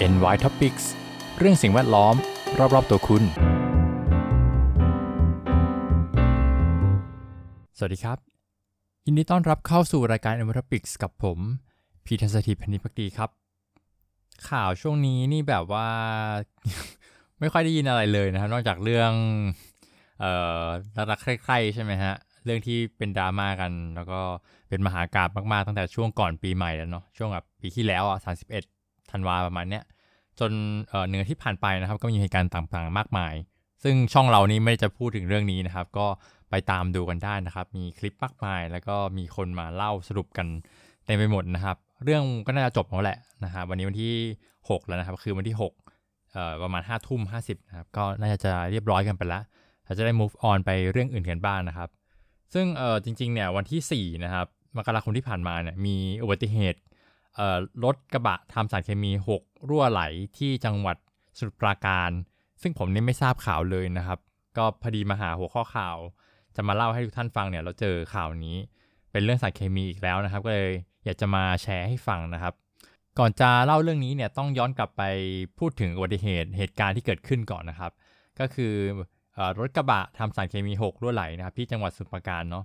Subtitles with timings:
[0.00, 0.84] NY Topics
[1.38, 2.14] เรื่องสิ่งแวดล้อม
[2.74, 3.22] รอบ ๆ ตัวคุณ
[7.78, 8.18] สวัสดีครับ
[9.06, 11.38] ยินดีต้อนรับเข้าสู่รายการ NY Topics กับผม
[12.04, 13.30] พีทัศธีพนิพักดีครับ
[14.48, 15.88] ข่าวช่วงนี้นี่แบบว่า
[17.40, 19.12] ไม่ค่อยได้ยินอะไรเลยนะครับ นอกจากเรื่อง
[20.20, 20.32] เอ่
[20.62, 20.64] อ
[21.10, 24.20] รักๆใคร่ๆใช่ไหมฮะเรื่องที่เป็นดราม่ากัน แล้วก็
[24.68, 28.75] เป็นมหากราบมาก ๆ ตั้งแต่ช่วงก่อนปีใหม่แล้วเนาะช่วงแบบปีที่แล้วอะ31
[29.10, 29.84] ธันวาประมาณเนี้ย
[30.40, 30.52] จน
[30.88, 33.34] เอ่อเนื้อที่ผ่านไปนะครับก็มีเหตุการณ์ต่างๆ มากมาย
[33.82, 36.06] ซึ่งช่องเรานี่ไม่จะพูดถึงเรื่องนี้นะครับ ก็
[36.50, 40.46] ไปตามดูกันได้นะครับ มีคลิปมากมาย แล้วก็มีคนมาเล่าสรุปกัน
[41.06, 44.12] เต็มไปหมดนะครับ เรื่องก็น่าจะจบแล้วแหละนะฮะวันนี้วันที่
[44.54, 45.56] 6 แล้วนะครับ คือวันที่
[45.94, 49.42] 6เอ่อประมาณ5ทุ่ม50นะครับ ก็น่าจะเรียบร้อยกันไปล้ว
[49.84, 51.88] เราจะได้ move on ไปเรื่องอื่นกันบ้างนะครับ
[52.54, 54.46] ซึ่งเออจริงๆเนี่ยวันที่4นะครับ
[54.76, 56.80] มกราคมที่ผ่านมาเนี่ยมีอุบัติเหตุ
[57.84, 60.02] รถกระบะทำสารเคมี 6 รั่วไหล
[60.38, 60.96] ที่จังหวัด
[61.38, 62.10] สมุทรปราการ
[62.62, 64.18] ซึ่งผมนี่ไม่ทราบข่าวเลยนะครับ
[64.56, 65.96] ก็พอดีมาหาหัวข้อข่าว
[66.56, 68.56] จะมาเล่าให้ทุกท่านฟังเนี่ยเราเจอข่าวนี้
[69.12, 70.72] เป็นเรื่องสารเคมีอีกแล้วนะครับ ก็เลย
[71.04, 72.54] อยากจะมาแชร์ให้ฟังนะครับ
[73.18, 75.02] ก่อนจะเล่าเรื่องนี้เนี่ยต้องย้อนกลับไป
[75.58, 77.92] พูดถึงอุบัติเหตุเหตุการณ์ที่เกิดขึ้นก่อนนะครับ
[78.40, 78.74] ก็คือ
[79.38, 82.64] อรถกระบะทำสารเคมี 6 รั่วไหลนะครับที่จังหวัดสมุทรปราการเนาะ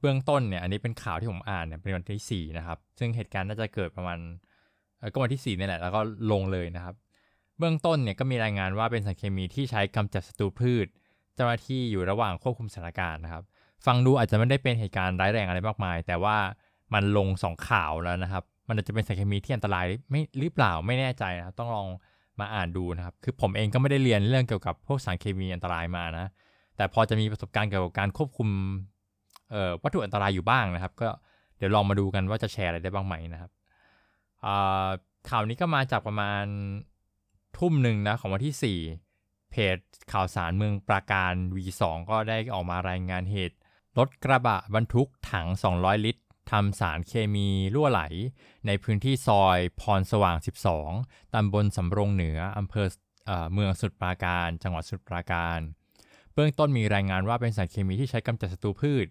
[0.00, 4.18] เบื้องต้นเนี่ยอันนี้เป็นข่าวที่ผมอ่านเนี่ยเป็นวันที่4นะครับซึ่งเหตุการณ์น่าจะเกิดประมาณ
[5.12, 6.00] ก็วันที่4นี่แหละแล้วก็
[6.32, 6.94] ลงเลยนะครับ
[7.58, 10.86] เบื้องต้นเนี่ยก็มีรายงานว่าเป็นสารเคมีที่ใช้กำจัดศัตรูพืช
[11.34, 13.42] เจ้าหน้าที่อยู่ระหว่างควบคุมสถานการณ์นะครับ
[13.86, 16.36] ฟังดูอาจจะไม่ได้เป็นเหตุการณ์ร้ายแรงอะไรมากมาย แต่ว่า
[16.94, 21.88] มันลงสองข่าวแล้วนะครับ มันอาจจะเป็นสารเคมีที่อันตรายไม่หรือเปล่าไม่แน่ใจนะครับต้องลอง
[22.40, 26.26] มาอ่านดูนะครับ คือผมเองก็ไม่ได้เรียนเรื่องเกี่ยวกับพวกสารเคมีอันตรายมานะ
[26.76, 28.48] แต่พอจะมีประสบการณ์เกี่ยวกับการควบคุม
[29.82, 31.08] วัตถุอันตรายอยู่บ้างนะครับ ก็
[31.56, 33.50] เดี๋ยวลองมาดูกันว่าจะแชร์อะไรได้บ้างไหมนะครับ
[35.28, 36.44] ข่าวนี้ก็มาจากประมาณ
[37.58, 39.78] ทุ่มหนึ่งนะของวันที่ 4 เพจ
[40.12, 43.56] ข่าวสารเมืองปราการ V2 ก็ได้ออกมารายงานเหตุ
[43.98, 48.02] รถกระบะบรรทุกถัง 200 ลิตรทำสารเคมีรั่วไหล
[48.66, 50.36] ในพื้นที่ซอยพรสว่าง
[50.86, 52.86] 12 ตำบลสำโรงเหนืออำเภอ
[53.52, 55.58] เมืองสมุทรปราการ จังหวัดสมุทรปราการ
[56.34, 59.06] เบื้องต้นมีรายงานว่าเป็นสารเคมีที่ใช้กำจัดศัตรูพืช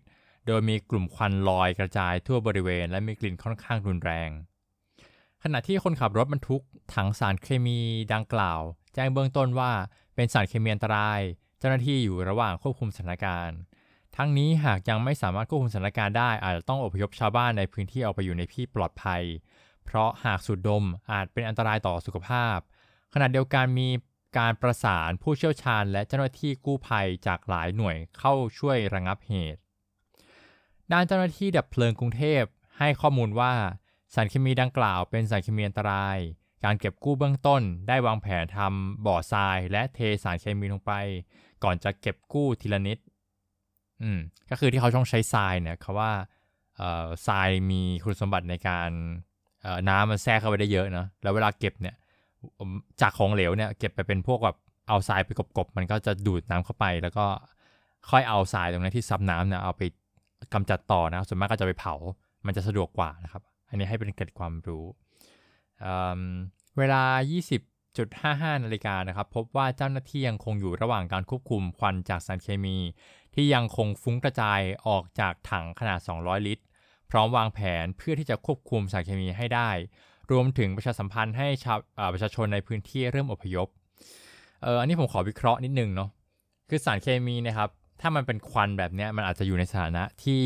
[0.47, 4.29] โดยมีกลุ่มควันลอยกระจายทั่วบริเวณ และมีกลิ่นค่อนข้างรุนแรง
[5.43, 6.63] ขณะที่คนขับรถบรรทุก
[6.95, 7.79] ถังสารเคมี
[8.13, 8.61] ดังกล่าว
[8.93, 9.71] แจ้งเบื้องต้นว่า
[10.15, 11.21] เป็นสารเคมีอันตราย
[11.59, 13.57] เจ้าหน้าที่อยู่ระหว่างควบคุมสถานการณ์
[14.15, 19.23] ทั้งนี้หากยังไม่สามารถควบคุมสถานการณ์ได้อาจจะต้องอพยพชาวบ้านในพื้นที่ออกไปอยู่ในที่ปลอดภัย
[19.85, 22.57] เพราะหากสูดดมอาจเป็นอันตรายต่อสุขภาพ
[23.13, 23.89] ขณะเดียวกันมี
[24.37, 29.61] การประสานผู้เชี่ยวชาญ และเจ้าหน้าที่กู้ภัยจากหลายหน่วยเข้าช่วยระงับเหตุ
[30.93, 32.43] ด้านเจ้าหน้าที่ดับเพลิงกรุงเทพ
[32.77, 33.53] ให้ข้อมูลว่า
[34.13, 36.17] สารเคมีดังกล่าวเป็นสารเคมีอันตราย
[36.63, 40.93] การเก็บกู้เบื้องต้น ได้วางแผนทำบ่อทราย และเทสารเคมีลงไป
[41.63, 42.97] ก่อนจะเก็บกู้ทีละนิด
[44.01, 46.11] อืม ก็คือที่เขาต้องใช้ทรายเนี่ยเขาว่า
[46.77, 48.89] เอ่อทรายมีคุณสมบัติในการ
[49.61, 51.95] เอ่อน้ำมันแทรกเข้าไปได้เยอะเนาะแล้วเวลาเก็บเนี่ย
[53.01, 57.25] จากของเหลวเนี่ยเก็บไปเป็นพวกแบบเอาทรายไปกบๆมันก็จะดูดน้ำเข้าไป แล้วก็
[58.09, 59.81] ค่อยเอาทรายตรงนั้นที่ซับน้ำเนี่ยเอาไป
[60.53, 61.95] กำจัดต่อนะส่วนมากก็จะไปเผา
[62.45, 64.85] มันจะสะดวกกว่านะครับ อันนี้ให้เป็นเกร็ดความรู้
[65.81, 67.03] เเวลา
[67.83, 72.77] 20.55นาฬิกานะครับ พบว่าเจ้าหน้าที่ยังคงอยู่ระหว่างการควบคุมควันจากสารเคมี
[73.35, 76.63] ที่ยังคงฟุ้งกระจายออกจากถังขนาด 200 ลิตร
[77.11, 79.69] พร้อมวางแผนเพื่อที่จะควบคุมสารเคมีให้ได้
[80.31, 81.77] รวมถึงประชาสัมพันธ์ให้ชาว
[82.13, 83.67] ประชาชนในพื้นที่เริ่มอพยพ
[84.63, 86.09] เอออันนี้ผมขอวิเคราะห์นิดนึงเนาะ
[86.69, 87.69] คือสารเคมีนะครับ
[88.01, 90.43] ถ้ามันเป็นควันแบบเนี้ยมันอาจจะอยู่ในสถานะที่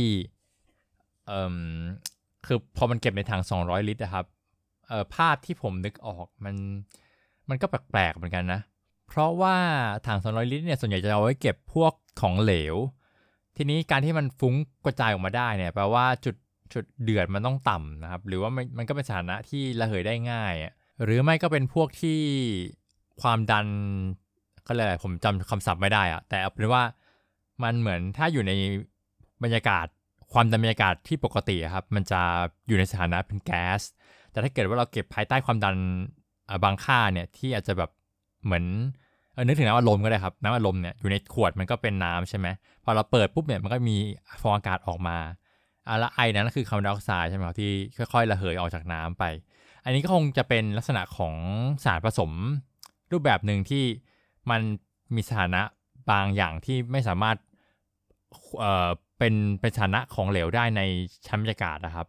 [1.28, 1.56] เอ่ม
[2.46, 4.26] คือพอมันเก็บในถัง200 ลิตรนะครับ
[4.88, 6.56] เอ่อภาพที่ผมนึกออกมัน
[7.50, 8.62] มันก็แปลกๆเหมือนกันนะ
[9.08, 9.56] เพราะว่า
[10.08, 12.76] ถัง200 ลิตรเนี่ยส่วนใหญ่จะเอาไว้เก็บพวกของเหลว
[13.58, 16.36] ทีนี้การที่มันฟุ้งกระจายออกมาได้เนี่ยแปลว่าจุด
[16.74, 20.54] จุดเดือดมันต้องต่ำนะครับ หรือว่ามันมันก็เป็นสถานะที่ระเหยได้ง่าย
[21.04, 22.20] หรือไม่ก็เป็นพวกที่
[23.22, 23.68] ความดัน
[24.68, 26.84] ก็เลยผมจำคำศัพท์ไม่ได้อะแต่เอาเป็นว่า
[27.64, 28.52] มันเหมือนถ้าอยู่ใน
[29.44, 29.86] บรรยากาศ
[30.34, 32.22] ความดันบรรยากาศที่ปกติครับ มันจะ
[32.68, 33.82] อยู่ในสถานะเป็นแก๊ส
[34.32, 35.76] แต่ถ้าเกิดว่าเราเก็บภายใต้ความดัน
[36.64, 37.90] บางค่าเนี่ยที่อาจจะแบบ
[38.46, 38.66] เหมือน
[39.34, 42.48] เออนึกถึงน้ำอัดลมก็ได้ครับ น้ำอัดลมเนี่ยอยู่ในขวดมันก็เป็นน้ำใช่ไหม
[42.84, 43.98] พอเราเปิดปุ๊บเนี่ยมันก็มี
[44.42, 45.18] ฟองอากาศออกมา
[45.88, 47.72] อะแล้วไอนั้นก็คือคาร์บอนไดออกไซด์ใช่ไหมครับที่
[48.14, 49.24] ค่อยๆระเหยออกจากน้ำไป
[49.84, 51.36] อันนี้ก็คงจะเป็นลักษณะของ
[51.86, 52.32] สารผสม
[53.12, 53.84] รูปแบบหนึ่งที่
[54.50, 54.62] มัน
[55.16, 55.62] มีสถานะ
[56.12, 57.38] บางอย่างที่ไม่สามารถ
[58.60, 60.82] เอ่อเป็นเป็นสถานะของเหลวได้ใน
[61.28, 62.08] ชั้นบรรยากาศนะครับ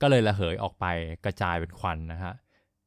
[0.00, 0.84] ก็เลยระเหยออกไป
[1.24, 2.34] กระจายเป็นควันนะฮะ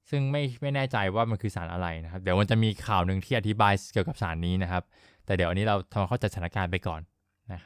[0.09, 4.83] ซึ่งไม่ไม่แน่ใจว่ามันคือสารอะไรนะครับ เดี๋ยวมันจะมีข่าวหนึ่งที่อธิบายเกี่ยวกับสารนี้นะครับ
[5.25, 7.01] แต่เดี๋ยวอันนี้เราทำเข้าใจสถานการณ์ไปก่อน
[7.51, 7.61] นะ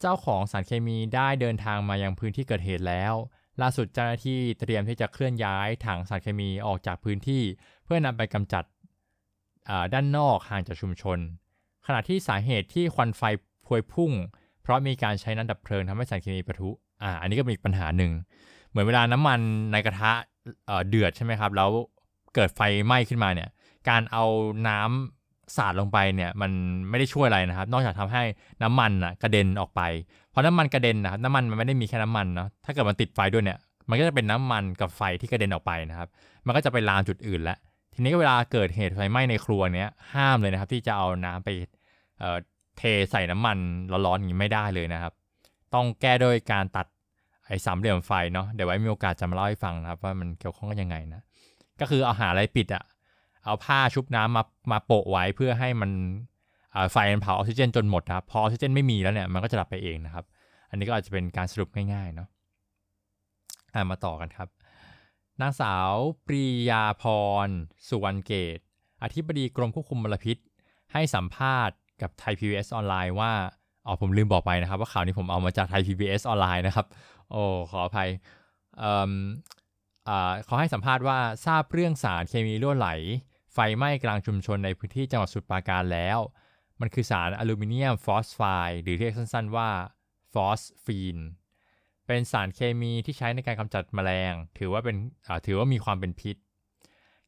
[0.00, 3.14] เจ้าของสารเคมีได้เดินทางมายังพื้นที่เกิดเหตุแล้ว
[3.62, 7.42] ล่าสุดเจ้าหน้าที่เตรียมที่จะเคลื่อนย้ายถังสารเคมีออกจากพื้นที่
[7.84, 8.64] เพื่อนำไปกำจัด
[9.94, 11.18] ด้านนอกห่างจากชุมชน
[11.86, 13.22] ขณะที่สาเหตุที่ควันไฟ
[13.66, 14.12] พวยพุ่ง
[14.62, 16.70] เพราะมีการใช้น้ำดับเพลิงทำให้สารเคมีปะทุ
[17.02, 18.12] อ่า อันนี้ก็เป็นอีกปัญหาหนึ่ง
[18.68, 19.40] เหมือนเวลาน้ำมัน
[19.72, 20.10] ในกระทะ
[20.88, 21.70] เดือดใช่ไหมครับ แล้ว
[22.34, 23.48] เกิดไฟไหม้ขึ้นมาเนี่ย
[23.88, 24.24] การเอา
[24.68, 26.50] น้ำสาดลงไปเนี่ยมัน
[26.88, 28.22] ไม่ได้ช่วยอะไรนะครับ นอกจากทำให้
[28.62, 29.82] น้ำมันนะกระเด็นออกไป
[30.30, 33.58] เพราะน้ำมันกระเด็นนะครับน้ำมันมันไม่ได้มีแค่น้ำมันเนาะ ถ้าเกิดมันติดไฟด้วยเนี่ย
[33.88, 36.08] มันก็จะเป็นน้ำมันกับไฟที่กระเด็นออกไปนะครับ
[36.46, 37.58] มันก็จะไปลามจุดอื่นแล้ว
[37.94, 41.48] ทีนี้เวลาเกิดเหตุไฟไหม้ในครัวเนี้ยห้ามเลยนะครับที่จะเอาน้ำไป
[42.78, 43.58] เทใส่น้ำมัน
[44.06, 45.12] ร้อนๆอย่างนี้ไม่ได้เลยนะครับ
[45.74, 46.86] ต้องแก้โดยการตัด
[47.46, 51.22] ไอ้สามเหลี่ยมไฟเนาะเดี๋ยวไว้มีโอกาสจะมาเล่าให้ฟังนะครับ ว่ามันเกี่ยวข้องกันยังไงนะ
[51.80, 52.84] ก็คือเอาหาอะไรปิดอะ
[53.44, 54.42] เอาผ้าชุบน้ำมา
[54.72, 55.90] มาโปะไว้เพื่อให้มัน
[56.92, 60.24] ไฟมันเผาออกซิเจนจนหมดครับพอออกซิเจนไม่มีแล้วเนี่ยมันก็จะดับไปเองนะครับ
[60.70, 62.28] อันนี้ก็อาจจะเป็นการสรุปง่ายๆเนาะ
[63.90, 64.48] มาต่อกันครับ
[65.40, 65.90] นางสาว
[66.26, 67.04] ปรียาพ
[67.46, 67.48] ร
[67.88, 68.58] สุวรรณเกต
[69.02, 70.36] อธิบดีกรมควบคุมมลพิษ
[70.92, 73.32] ให้สัมภาษณ์ กับไทยพีบีออนไลน์ว่า
[73.86, 76.86] อ๋อผมลืมบอกไปนะครับ ว่าข่าวนี้ผมเอามาจากไทย PBS ออนไลน์นะครับ
[77.30, 78.08] โอ้ขออภัย
[80.44, 82.88] เขาให้สัมภาษณ์ว่าทราบเรื่องสารเคมีรั่วไหล
[83.54, 86.18] ไฟไหม้กลางชุมชนในพื้นที่จังหวัดสุพรรณการแล้ว
[86.80, 89.68] มันคือสารอลูมิเนียมฟอสไฟด์หรือเรียกสั้นๆว่า
[90.32, 91.18] ฟอสฟีน
[92.06, 94.96] เป็นสารเคมีที่ใช้ในการกำจัดแมลง ถือว่าเป็น
[95.46, 96.36] ถือว่ามีความเป็นพิษ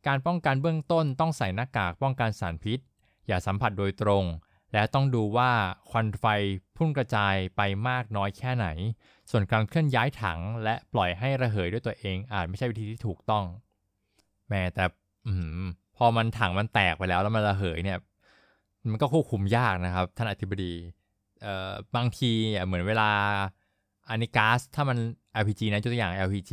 [0.06, 2.78] การป้องกันเบื้องต้นต้องใส่หน้ากากป้องกันสารพิษ
[3.26, 4.24] อย่าสัมผัสโดยตรง
[4.72, 5.50] และต้องดูว่า
[5.90, 6.24] ควันไฟ
[6.76, 8.66] พุ่งกระจายไปมากน้อยแค่ไหน
[9.30, 13.44] ส่วนการเคลื่อนย้ายถังและปล่อยให้ระเหยด้วยตัวเองอาจไม่ใช่วิธีที่ถูกต้อง
[14.48, 14.84] แม้แต่
[15.26, 15.28] อ
[15.96, 17.98] พอมันถังมันแตกไปแล้วแล้วมันระเหยเนี่ย
[18.90, 20.72] มันก็ควบคุมยากนะครับ ท่านอธิบดี
[21.42, 22.30] เอ่อบางที
[22.66, 23.10] เหมือนเวลา
[24.08, 24.98] อันนี้ก๊าซถ้ามัน
[25.42, 26.52] LPG นะตัวอย่าง LPG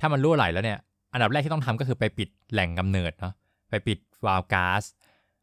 [0.00, 0.78] ถ้ามันรั่วไหลแล้วเนี่ย
[1.12, 3.34] อันดับแรกที่ต้องทำก็คือไปปิดแหล่งกำเนิดเนาะ
[3.70, 4.82] ไปปิดวาล์วก๊าซ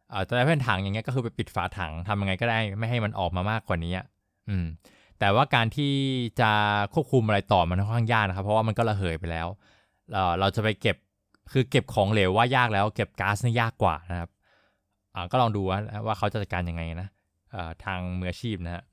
[0.09, 3.94] เอ่อแต่เป็นถังอย่างเงี้ยก็คือไปปิดฝาถังทำยังไงก็ได้ไม่ให้มันออกมามากกว่านี้
[4.50, 4.65] อืม
[5.19, 5.94] แต่ว่าการที่
[6.41, 6.51] จะ
[6.94, 9.47] ควบคุมอะไรต่อมันค่อนข้างยากนะครับ เพราะว่ามันก็ระเหยไปแล้ว
[10.11, 10.97] เราเราจะไปเก็บ
[11.51, 14.29] คือเก็บของเหลวว่ายากแล้ว เก็บก๊าซนี่ยากกว่านะครับ
[15.15, 17.07] อ่าก็ลองดูว่าว่าเขาจะจัดการยังไงนะ
[17.56, 18.83] อ่าทางมืออาชีพนะฮะ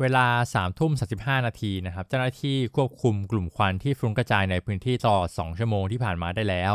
[0.00, 1.16] เวลา3ามทุ่มสิ
[1.46, 6.74] นาทีนะครับ เจ้าหน้าที่ควบคุมกลุ่มควันที่ฟุ้งกระจายในพื้นที่ต่อ2ชั่วโมงที่ผ่านมาได้แล้ว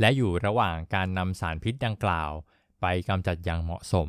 [0.00, 2.30] และอยู่ระหว่างการนำสารพิษดังกล่าว
[2.80, 4.08] ไปกำจัดอย่างเหมาะสม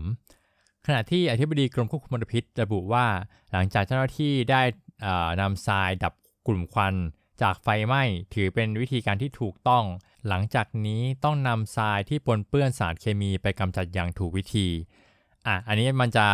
[0.86, 3.06] ขณะที่อธิบดีกรมควบคุมมลพิษระบุว่า
[3.52, 4.62] หลังจากเจ้าหน้าที่ได้
[5.42, 6.14] นำทรายดับ
[6.48, 6.96] กลุ่มควัน
[7.42, 9.84] จากไฟไหม้ถือเป็นวิธีการที่ถูกต้อง
[10.28, 14.68] หลังจากนี้ต้องนำทรายที่ปนเปื้อนสารเคมีไปกำจัดอย่างถูกวิธี
[15.48, 16.26] อะ อันนี้มันจะ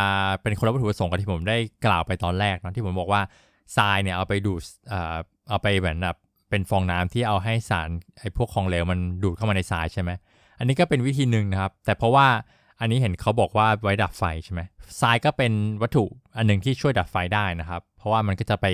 [0.41, 3.21] เป็นคนละวัตถุประสงค์กับที่ผมได้กล่าวไปตอนแรกนะที่ผมบอกว่า
[3.77, 4.61] ทรายเนี่ยเอาไปดูด
[5.49, 6.17] เอาไปเหมือนแบบ
[6.49, 7.89] เป็นฟองน้ำที่เอาให้สาร
[8.19, 10.11] ไอ้พวกของเหลวมันดูดเข้ามาในทรายใช่ไหม
[10.57, 12.27] อันนี้ก็เป็นวิธีหนึ่งนะครับ แต่เพราะว่า
[12.79, 14.61] อันนี้เห็นเขาบอกว่าไว้ดับไฟใช่ไหม
[15.01, 16.05] ทรายก็เป็นวัตถุ
[16.37, 18.65] อันหนึ่งที่ช่วยดับไฟได้นะครับ เพราะว่ามันก็จะไป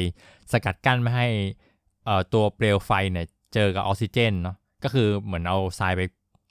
[0.51, 1.27] สกัดกั้นไม่ให้
[2.33, 6.01] ตัวเปลวไฟเนี่ยเจอกับออกซิเจนเนาะก็คือเหมือนเอาทรายไป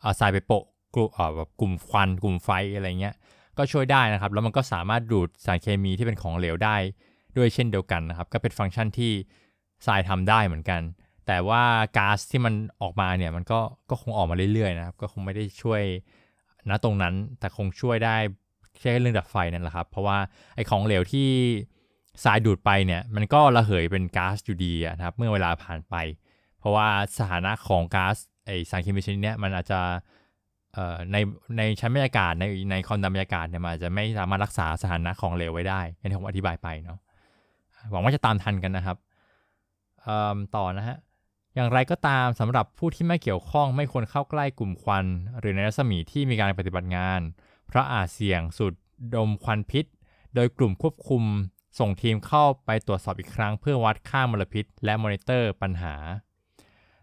[0.02, 3.14] เอาทรายไปโปะกลุ่มแบบกลุ่มควันกลุ่มไฟอะไรเงี้ย
[3.58, 6.76] ก็ช่วยได้นะครับ แล้วมันก็สามารถดูดสารเคมีที่เป็นของเหลวได้
[7.36, 9.12] ด้วยเช่นเดียวกันนะครับ ก็เป็นฟังก์ชันที่
[9.86, 10.80] ทรายทำได้เหมือนกัน
[11.26, 11.62] แต่ว่า
[11.96, 13.60] ก๊าซที่มันออกมาเนี่ยมันก็
[13.90, 15.82] ก็คงออกมาเรื่อยๆนะครับก็คงไม่ได้ช่วย
[16.70, 18.16] นะตรงนั้นแต่คงช่วยได้
[18.80, 20.18] แค่เรื่องดับไฟนั่นแหละครับ เพราะว่า
[20.54, 21.28] ไอ้ของเหลวที่
[22.24, 25.94] ทรายดูดไปเนี่ยมันก็ระเหยเป็นก๊าซอยู่ดีนะครับเมื่อเวลาผ่านไป
[26.58, 29.80] เพราะว่าสถานะของก๊าซไอสารเคมีชนิดนี้มันอาจจะ
[31.12, 31.16] ใน
[31.56, 36.98] ในชั้นบรรยากาศในในคอนดัมบรรยากาศเนี่ยมันจะไม่สามารถรักษาสถานะของเหลวไว้ได้อย่างที่ผมอธิบายไปเนาะ
[37.90, 38.96] หวังว่าจะตามทันกันนะครับ
[40.56, 40.96] ต่อนะฮะ
[41.54, 45.04] อย่างไรก็ตามสำหรับผู้ที่ไม่เกี่ยวข้องไม่ควรเข้าใกล้กลุ่มควัน
[45.38, 47.20] หรือในรัศมีที่มีการปฏิบัติงาน
[47.66, 48.74] เพราะอาจเสี่ยงสูด
[49.14, 49.84] ดมควันพิษ
[50.34, 51.22] โดยกลุ่มควบคุม
[51.78, 55.94] ส่งทีมเข้าไปตรวจสอบอีกครั้งเพื่อวัดค่ามลพิษ และมอนิเตอร์ปัญหา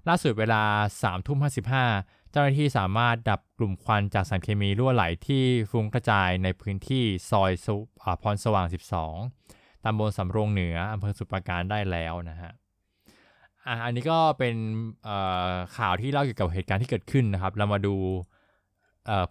[0.07, 0.63] ล่าสุดเวลา
[0.97, 1.37] 3ทุ่ม
[1.83, 7.51] 55 เจ้าหน้าที่สามารถดับกลุ่มควันจากสารเคมีรั่วไหลที่ฟุ้งกระจายในพื้นที่ซอย
[8.21, 8.67] พรสว่าง
[9.25, 12.51] 12 ตำบลสำโรงเหนืออำเภอสุปราการได้แล้วนะฮะ
[13.67, 14.55] อะอันนี้ก็เป็น
[15.77, 17.95] ข่าวที่เล่าเกี่ยวกับเหตุการณ์ที่เกิดขึ้นนะครับ เรามาดู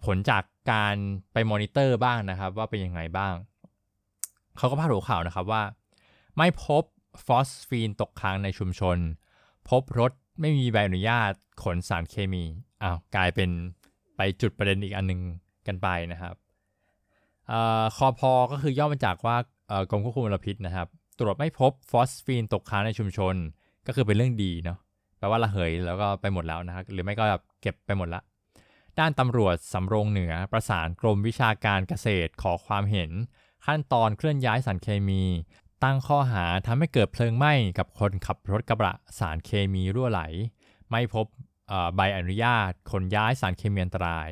[0.05, 0.95] ผลจากการ
[1.33, 3.33] ไปมอนิเตอร์บ้างนะครับ ว่าเป็นยังไงบ้าง
[4.57, 5.63] เขาก็พาดหัวข่าวนะครับว่า
[6.37, 6.83] ไม่พบ
[7.25, 8.97] ฟอสฟีนตกค้างในชุมชน
[9.69, 11.31] พบรถไม่มีใบอนุญาต
[11.63, 12.43] ขนสารเคมี
[12.83, 13.49] อ้าวกลายเป็น
[14.15, 15.21] ไปจุดประเด็นอีกอันนึง
[15.67, 16.35] กันไปนะครับ
[17.95, 19.35] คอพอก็คือย่อมาจากว่า
[19.89, 20.87] กรมควบคุมมลพิษนะครับ
[21.19, 23.35] ตรวจไม่พบฟอสฟีนตกค้างในชุมชน
[23.87, 24.77] ก็คือเป็นเรื่องดีเนาะ
[25.17, 28.21] แปลว่าระเหยแล้วก็ไปหมดแล้วนะครับหรือไม่ก็แบบเก็บไปหมดละ
[28.99, 33.11] ด้านตำรวจสำโรงเหนือประสานกรมวิชาการเกษตรขอความเห็น
[33.65, 35.23] ขั้นตอนเคลื่อนย้ายสารเคมี
[35.83, 40.21] ตั้งข้อหาทำให้เกิดเพลิงไหม้กับคนขับรถกระบะสารเคมีรั่วไหล
[40.91, 41.25] ไม่พบ
[41.95, 44.29] ใบอนุญาตขนย้ายสารเคมีอันตราย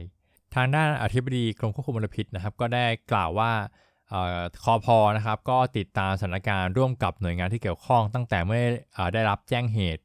[0.55, 3.51] ทางด้านอธิบดีกรมควบคุมมลพิษนะครับ ก็ได้กล่าวว่า
[4.63, 8.59] คอพอนะครับก็ติดตามสถานการณ์ร่วมกับหน่วยงานที่เกี่ยวข้องตั้งแต่เมื่อ
[9.13, 10.03] ได้รับแจ้งเหตุ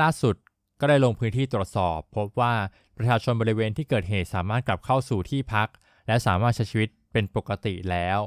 [0.00, 0.34] ล่าสุด
[0.80, 2.52] ก็ได้ลงพื้นที่ตรวจสอบ พบว่า
[2.96, 5.68] ประชาชนบริเวณที่เกิดเหตุสามารถกลับเข้าสู่ที่พัก
[6.06, 8.20] และสามารถใช้ชีวิตเป็นปกติแล้ว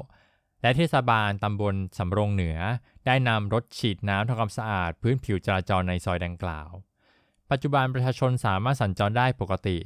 [0.62, 2.58] และเทศบาลตำบลสำโรงเหนือ
[3.06, 6.68] ได้นำรถฉีดน้ำทำความสะอาด พื้นผิวจราจรในซอยดังกล่าว
[7.50, 9.78] ปัจจุบันประชาชนสามารถสัญจรได้ปกติ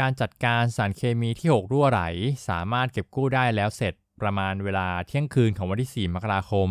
[0.00, 2.02] การจัดการสารเคมีที่หกรั่วไหล
[2.48, 6.68] สามารถเก็บกู้ได้แล้วเสร็จ ประมาณเวลาเที่ยงคืนของวันที่ 4 มกราคม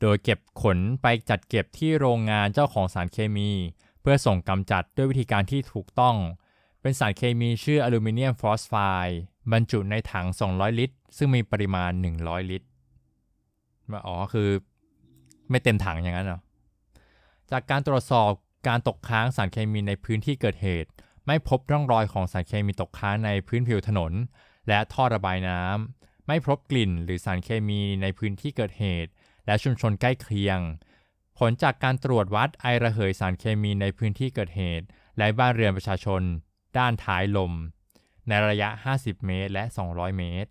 [0.00, 3.50] โดยเก็บขนไปจัดเก็บที่โรงงานเจ้าของสารเคมี
[4.00, 6.16] เพื่อส่งกำจัดด้วยวิธีการที่ถูกต้อง
[6.82, 8.74] เป็นสารเคมีชื่ออลูมิเนียมฟอสไฟ
[9.06, 9.20] ด์
[9.52, 11.90] บรรจุในถัง 200 ลิตร ซึ่งมีปริมาณ
[12.20, 12.66] 100 ลิตร
[14.06, 14.48] อ๋อคือ
[15.50, 16.40] ไม่เต็มถังอย่างนั้นเหรอ
[17.50, 18.30] จากการตรวจสอบ
[18.68, 20.90] การตกค้างสารเคมีในพื้นที่เกิดเหตุ
[21.26, 24.12] ไม่พบร่องรอยของสารเคมีตกค้างในพื้นผิวถนน
[24.68, 25.95] และท่อระบายน้ำ
[26.26, 29.10] ไม่พบกลิ่นหรือสารเคมีในพื้นที่เกิดเหตุ
[29.46, 30.60] และชุมชนใกล้เคียง
[31.38, 34.86] ผลจากการตรวจวัดไอระเหยสารเคมีในพื้นที่เกิดเหตุ
[35.18, 36.22] และบ้านเรือนประชาชน
[36.78, 37.52] ด้านท้ายลม
[38.28, 38.68] ในระยะ
[38.98, 40.50] 50 เมตร และ 200 เมตร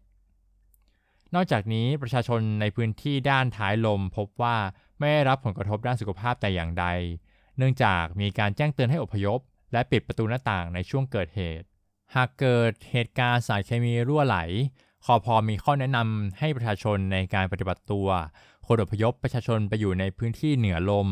[1.35, 4.57] นอกจากนี้ประชาชนในพื้นที่ด้านท้ายลมพบว่า
[4.99, 6.85] ไม่ได้รับผลกระทบด้านสุขภาพแต่อย่างใด
[7.57, 9.39] เนื่องจากมีการแจ้งเตือนให้อพยพ
[9.73, 11.65] และปิดประตูหน้าต่างในช่วงเกิดเหตุ
[12.15, 14.37] หากเกิดเหตุการณ์สารเคมีรั่วไหล
[15.05, 18.07] คอพอมีข้อแนะนำให้ประชาชนในการปฏิบัติตัว
[18.67, 21.07] คนอพยพประชาชนไปอยู่ในพื้นที่เหนือลม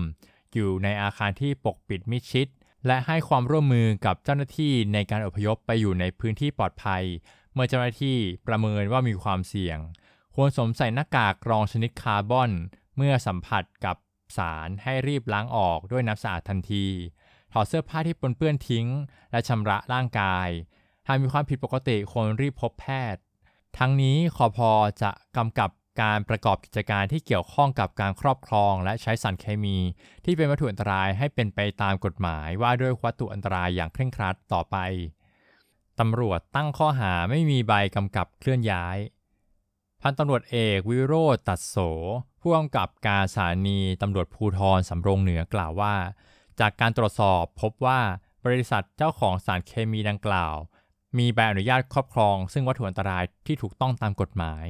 [0.54, 2.48] อยู่ในอาคารที่ปกปิดมิดชิด
[2.88, 7.04] และให้ความร่วมมือกับเจ้าหน้าที่ในการอพยพไปอยู่ในพื้นที่ปลอดภัย
[7.54, 9.78] เมื่อเจ้าหน้าที่ประเมินว่ามีความเสี่ยง
[10.36, 12.52] ควรสวมใส่หน้ากากรองชนิดคาร์บอน
[12.96, 13.98] เมื่อสัมผัสกับ
[14.38, 16.86] สารให้รีบล้างออกด้วยน้ำสะอาดทันที
[17.52, 18.88] ถอดเสื้อผ้าที่ปนเปื้อนทิ้ง
[19.32, 20.50] และชำระร่างกาย
[21.08, 23.23] หากมีความผิดปกติควรรีบพบแพทย์
[23.78, 25.70] ทั้งนี้คอพอจะกำกับ
[26.02, 29.78] การประกอบกิจการที่เกี่ยวข้องกับการครอบครองและใช้สารเคมี
[30.26, 34.78] ที่เป็นวัตถุอันตรายให้เป็นไปตามกฎหมายว่าด้วยวัตถุอันตรายอย่างเคร่งครัดต่อไป
[36.00, 38.98] ตำรวจตั้งข้อหาไม่มีใบกำกับเคลื่อนย้าย
[40.02, 41.78] พันตำรวจเอกวิโรธตัดโส
[42.42, 45.96] ผู้กำกับการสถานีตำรวจภูธรสำโรงเหนือกล่าวว่า
[46.60, 48.00] จากการตรวจสอบพบว่า
[48.46, 50.56] บริษัทเจ้าของสารเคมีดังกล่าว
[51.18, 54.66] มีใบอนุญาตครอบครอง ซึ่งวัตถุอันตรายที่ถูกต้องตามกฎหมาย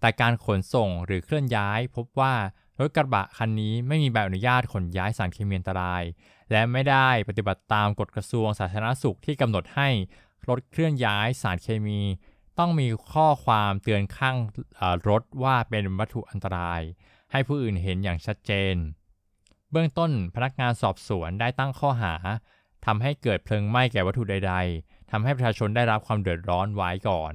[0.00, 2.34] แต่การขนส่งหรือเคลื่อนย้าย พบว่า
[2.80, 6.02] รถกระบะคันนี้ไม่มีใบอนุญาตขนย้ายสารเคมีอันตราย
[6.50, 9.88] และไม่ได้ปฏิบัติตามกฎกระทรวงสาธารณสุขที่กำหนดให้
[10.48, 12.00] รถเคลื่อนย้ายสารเคมี
[12.58, 14.36] ต้องมีข้อความเตือนข้าง
[15.08, 16.80] รถว่าเป็นวัตถุอันตราย
[17.32, 18.74] ให้ผู้อื่นเห็นอย่างชัดเจน
[19.70, 22.14] เบื้องต้นพนักงานสอบสวนได้ตั้งข้อหา
[22.86, 27.32] ทำให้เกิดเพลิงไหม้แก่วัตถุใด ๆ ทำให้ประชาชนได้รับความเดือดร้อนไว้ก่อน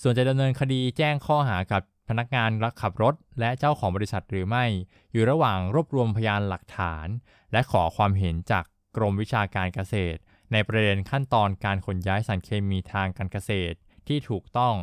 [0.00, 4.64] ส่วนจะดำเนินคดีแจ้งข้อหากับพนักงานรับขับรถ และเจ้าของบริษัทหรือไม่
[5.12, 7.06] อยู่ระหว่างรวบรวมพยานหลักฐาน
[7.52, 8.64] และขอความเห็นจาก
[8.96, 10.20] กรมวิชาการเกษตร
[10.52, 13.76] ในประเด็นขั้นตอนการขนย้ายสารเคมีทางการเกษตร
[14.08, 14.74] ที่ถูกต้อง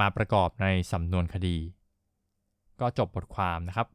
[0.00, 1.58] มาประกอบในสำนวนคดี
[2.80, 3.86] ก็จบบทความนะครับ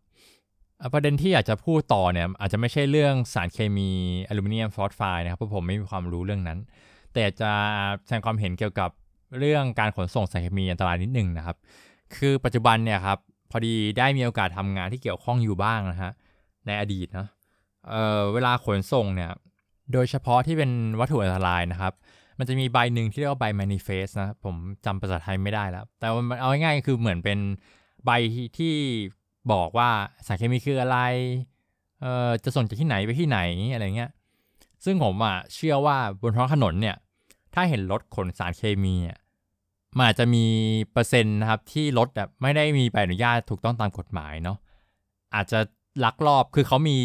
[0.94, 3.90] ประเด็นที่อยากจะพูดต่อเนี่ยอาจจะไม่ใช่เรื่องสารเคมี
[4.28, 6.60] อลูมิเนียมฟอสไฟนะครับเพราะผมไม่มีความรู้เรื่องนั้น
[7.18, 7.52] แต่จะ
[8.06, 8.90] แสดงความเห็นเกี่ยวกับ
[9.40, 11.58] เรื่องการขนส่งสารเคมีอันตรายนิดนึงนะครับ
[12.16, 13.18] คือปัจจุบันเนี่ยครับ
[13.52, 16.12] พอดีได้มีโอกาสทำงานที่เกี่ยวข้องอยู่บ้างนะฮะ
[16.66, 17.28] ในอดีตนะ
[17.90, 19.32] เอ่อเวลาขนส่งเนี่ย
[19.94, 21.94] โดยเฉพาะที่เป็นวัตถุอันตรายนะครับ
[22.38, 24.56] มันจะมีใบหนึ่งที่เรียกว่าใบ manifest นะผม
[24.86, 27.40] จำภาษาไทยไม่ได้แล้ว แต่มันเอาง่ายๆคือเหมือนเป็น
[28.06, 28.12] ใบ
[28.58, 28.74] ที่
[29.52, 29.90] บอกว่า
[30.28, 30.98] สารเคมีคืออะไร
[32.02, 33.40] เอ่อจะส่งจากที่ไหนไปที่ไหน
[33.74, 34.12] อะไรเงี้ย
[34.86, 36.96] ซึ่งผมอะเชื่อว่าบนท้องถนนเนี่ย
[37.60, 39.20] ถ้าเห็นรถขนสารเคมีอะ
[39.98, 40.46] มันอาจจะมี
[40.92, 44.58] เปอร์เซ็นต์นะครับที่รถแบบไม่ได้มีใบอนุญาตถูกต้องตามกฎหมายเนาะ
[45.36, 45.60] อาจจะ
[46.06, 46.98] ลักลอบคือเขามี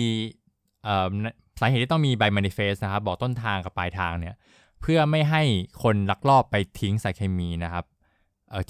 [1.60, 4.34] สาเหตุที่ต้องมีใบมานิเฟสนะครับ บอกต้นทางกับปลายทางเนี่ย
[4.80, 5.42] เพื่อไม่ให้
[5.82, 7.84] คนลักลอบไปทิ้งสารเคมีนะครับ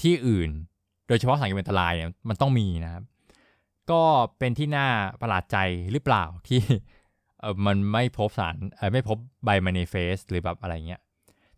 [0.03, 0.51] ที่อื่น
[1.09, 3.05] โดยเฉพาะสารเคมีอันตรายเนี่ยมันต้องมีนะครับ
[3.91, 4.03] ก็
[4.39, 4.89] เป็นที่น่า
[5.21, 5.57] ประหลาดใจ
[5.93, 6.61] หรือเปล่าที่
[7.67, 8.55] มันไม่พบสาร
[8.93, 11.01] ไม่พบใบ manifest หรือแบบอะไรเงี้ย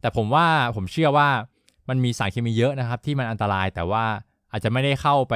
[0.04, 0.46] แต่ผมว่า
[0.76, 1.28] ผมเชื่อว่า
[1.88, 4.04] มันมีสารเคมีเยอะนะครับ ที่มันอันตรายแต่ว่า
[4.52, 5.34] อาจจะไม่ได้เข้าไป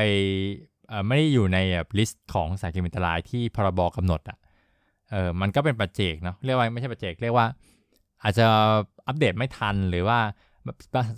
[1.06, 4.38] ไม่ได้อยู่ในแบบ list ของสารเคมีอันตรายที่พรบกำหนดอะ
[5.10, 7.46] เออมันก็เป็นปัจเจกเนาะเรียกว่าไม่ใช่ปัจเจกเรียกว่า
[8.22, 8.46] อาจจะ
[9.06, 10.18] อัปเดตไม่ทันหรือว่า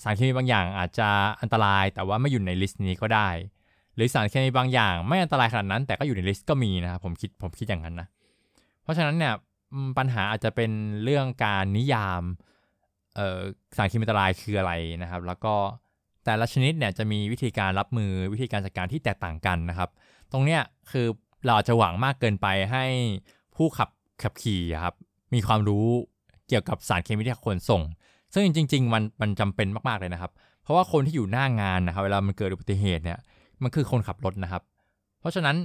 [0.03, 1.09] สารเคมีบางอย่างอาจจะ
[1.41, 3.29] อันตรายแต่ว่าไม่อยู่ใน list นี้ก็ได้
[3.95, 8.09] หรือสารเคมีบางอย่าง ไม่อันตรายขนาดนั้น แต่ก็อยู่ใน list ก็มีนะครับผมคิดผมคิดอย่างนั้นนะ
[8.83, 9.35] เพราะฉะนั้นเนี่ย
[9.99, 10.71] ปัญหาอาจจะเป็น
[11.05, 12.23] เรื่องการนิยาม
[13.77, 15.55] สารเคมีอันตรายคืออะไรนะครับ แล้วก็
[16.25, 19.91] แต่ละชนิดเนี่ยจะมีวิธีการรับมือวิธีการจัดการที่แตกต่างกันนะครับ
[20.33, 21.07] ตรงเนี้ยคือ
[21.45, 22.85] เราอาจจะหวังมากเกินไปให้
[23.57, 23.89] ผู้ขับ
[24.23, 24.95] ขับขี่ครับ
[25.35, 25.87] มีความรู้
[26.49, 27.83] เกี่ยวกับสารเคมีที่ขนส่ง
[28.33, 33.19] ซึ่งจริง ๆ มันมันจำเป็นมากๆเลยนะครับ เพราะว่าคนที่อยู่หน้างานนะครับ เวลามันเกิดอุบัติเหตุเนี่ย
[33.63, 34.63] มันคือคนขับรถนะครับ
[35.21, 35.57] เพราะฉะนั้น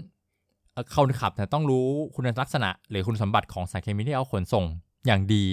[0.96, 1.86] คนขับเนี่ยต้องรู้
[2.16, 4.66] คุณลักษณะ หรือคุณสมบัติของสารเคมีที่เอาขนส่ง
[5.06, 5.44] อย่างดี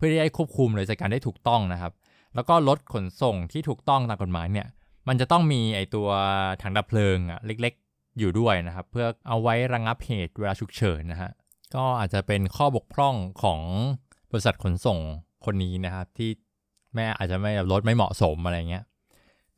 [0.00, 1.92] พื่อที่จะควบคุมหรือจัดการได้ถูกต้องนะครับ
[2.34, 4.66] แล้วก็รถขนส่งที่ถูกต้องตามกฎหมายเนี่ย
[5.08, 6.08] มันจะต้องมีไอตัว
[6.62, 11.30] ถังดับเพลิงอะเล็กๆ อยู่ด้วยนะครับ เพื่อเอาไว้ระงงับเหตุเวลาฉุกเฉินนะฮะ
[11.74, 13.60] ก็อาจจะเป็นข้อบกพร่องของ
[14.30, 14.98] บริษัทขนส่ง
[15.44, 16.30] คนนี้นะครับ ที่
[16.94, 18.84] แม่อาจจะไม่รถไม่เหมาะสมอะไรเงี้ย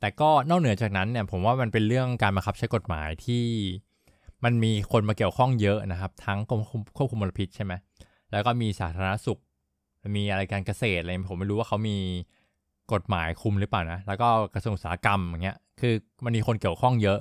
[0.00, 3.44] แต่ก็นอกเหนือจากนั้นเนี่ยผมว่ามันเป็นเรื่องการบังคับใช้กฎหมายที่
[4.44, 6.60] มันมีคนมาเกี่ยวข้องเยอะนะครับ ทั้งกรม
[6.96, 7.72] ควบคุมมลพิษใช่ไหม
[8.32, 9.40] แล้วก็มีสาธารณสุข
[10.16, 11.98] มีอะไรการเกษตรอะไรผมไม่รู้ว่าเขามี
[12.92, 15.94] กฎหมายคุมหรือเปล่านะ แล้วก็กระทรวงอุตสาหกรรมอย่างเงี้ย คือ
[16.24, 17.18] มันมีคนเกี่ยวข้องเยอะ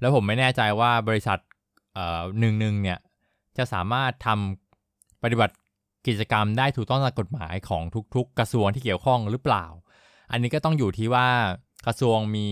[0.00, 1.38] แล้วผมไม่แน่ใจว่าบริษัท
[1.94, 2.98] เอ่อหนึ่งหนึ่งเนี่ย
[3.58, 5.54] จะสามารถทำปฏิบัติ
[6.06, 7.82] กิจกรรมได้ถูกต้องตามกฎหมายของ
[8.14, 9.64] ทุกๆ กระทรวงที่เกี่ยวข้องหรือเปล่า
[10.30, 11.28] อันนี้ก็ต้องอยู่ที่ว่า
[11.86, 12.48] กระทรวงมี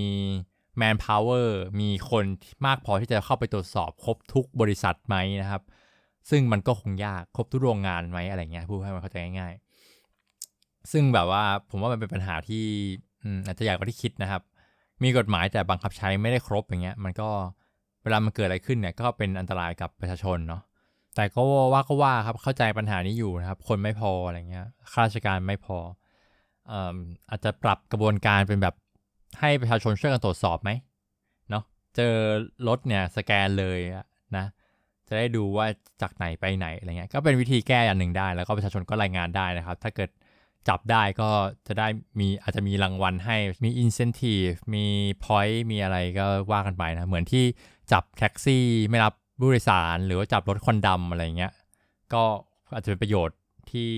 [0.80, 1.48] manpower
[1.80, 2.24] มีคน
[2.66, 5.62] มากพอที่จะเข้าไปตรวจสอบครบทุกบริษัทไหมนะครับ
[6.30, 9.67] ซึ่งมันก็คงยากครบทุกโรงงานไหมอะไรเงี้ยพูดให้มันเข้าใจง่ายๆ
[10.92, 12.64] ซึ่งแบบว่าผมว่ามันเป็นปัญหาที่
[13.46, 14.42] อาจจะใหญ่กว่าที่คิดนะครับ
[15.02, 17.28] มีกฎหมายแต่บังคับใช้ไม่ได้ครบอย่างเงี้ย มันก็
[18.02, 20.62] เวลามันเกิดอะไรขึ้นเนี่ยก็เป็นอันตรายกับประชาชนเนาะ
[21.16, 21.40] แต่ก็
[21.72, 25.78] ว่าก็ว่าครับเข้าใจปัญหานี้อยู่นะครับ คนไม่พออะไรเงี้ยข้าราชการไม่พอ
[27.30, 28.74] อาจจะปรับกระบวนการเป็นแบบ
[29.40, 30.70] ให้ประชาชนช่วยกันตรวจสอบไหม
[31.50, 31.64] เนาะ
[31.96, 32.14] เจอ
[32.68, 33.78] รถเนี่ยสแกนเลย
[34.36, 34.44] นะ
[35.08, 35.66] จะได้ดูว่า
[36.02, 40.10] จากไหนไปไหนอะไรเงี้ยก็เป็นวิธีแก้อย่างหนึ่งได้ แล้วก็ประชาชนก็รายงานได้นะครับ ถ้าเกิด
[40.68, 41.30] จับได้ก็
[41.66, 41.86] จะได้
[42.20, 44.84] มีอาจจะมีรางวัลให้มีอินเซนティブมี
[45.24, 47.44] พอยต์มีอะไรก็ว่ากันไปนะ เหมือนที่
[47.92, 51.52] จับแท็กซี่ไม่รับบริโดยาหรือว่าจับรถควันดำอะไรเงี้ย
[52.12, 52.22] ก็
[52.74, 53.38] อาจจะเป็นประโยชน์
[53.70, 53.88] ที่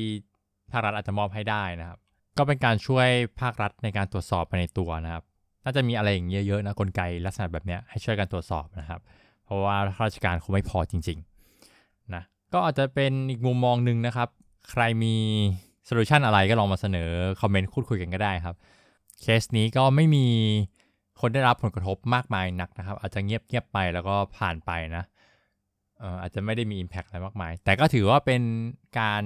[0.73, 1.99] ภาครัฐอาจจะมอบให้ได้นะครับ
[2.39, 3.09] ก็เป็นการช่วย
[3.41, 5.25] ภาครัฐในการตรวจสอบภายในตัวนะครับ
[5.65, 9.01] น่าจะมีอะไรอย่างเงี้ยเยอะนะกลไกลักษณะแบบเนี้ยให้ช่วยกันตรวจสอบนะครับ
[9.45, 14.29] เพราะว่าราชการคงไม่พอจริงๆนะก็อาจจะเป็นอีกมุมมองหนึ่งนะครับ
[14.71, 15.17] ใครมี
[15.87, 18.57] โซลูชันอะไรก็ลองมาเสนอคอมเมนต์พูดคุยกันก็ได้ครับ
[19.21, 20.27] เคสนี้ก็ไม่มี
[21.21, 25.05] คนได้รับผลกระทบมากมายนักนะครับ อาจจะเงียบเงียบไปแล้วก็ผ่านไปนะ
[26.23, 28.43] อาจจะไม่ได้มี Impact อะไรมากมาย แต่ก็ถือว่าเป็น
[28.99, 29.25] การ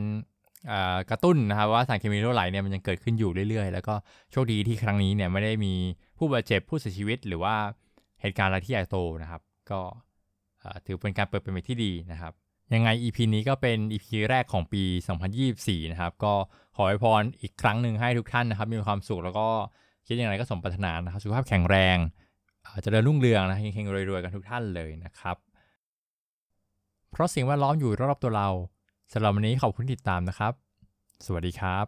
[1.11, 3.95] กระตุ้นนะครับว่าสารเคมีรั่วไหลเนี่ยมันยังเกิดขึ้นอยู่เรื่อยๆ แล้วก็
[4.31, 5.73] โชคดีที่ครั้งนี้เนี่ยไม่ได้มี
[6.19, 7.55] ผู้บาดเจ็บผู้เสียชีวิต หรือว่า
[8.21, 9.81] เหตุการณ์อะไรที่ใหญ่โตนะครับ ก็
[10.87, 12.33] ถือเป็นการเปิดเป็นไปที่ดีนะครับ
[12.73, 14.83] ยังไง EP นี้ก็เป็น EP แรกของปี
[15.39, 16.33] 2024 นะครับ ก็
[16.77, 19.47] ขออวยพรอีกครั้งหนึ่งให้ทุกท่านนะครับ มีความสุขแล้วก็
[20.07, 21.97] คิดอย่างไรก็สมปรารถนานะครับ สุขภาพแข็งแรง
[22.85, 25.37] จะเดินรุ่งเรืองนะเฮงๆรวยๆ กันทุกท่านเลยนะครับ
[27.11, 28.49] เพราะสิ่งแวดล้อมอยู่รอบๆตัวเรา
[29.13, 30.53] สำหรับวันนี้ขอบคุณติดตามนะครับ
[31.27, 31.85] สวัสดีครับ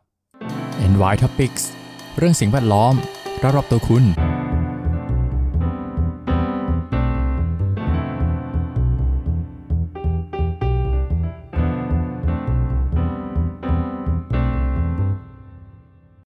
[0.92, 1.64] NY Topics
[2.16, 2.94] เรื่องสิ่งแวดล้อม
[3.42, 4.04] รอบๆตัวคุณ